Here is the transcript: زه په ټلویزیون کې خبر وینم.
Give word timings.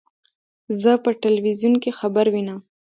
زه 0.81 0.91
په 1.03 1.09
ټلویزیون 1.21 1.73
کې 1.83 1.91
خبر 1.99 2.25
وینم. 2.33 2.59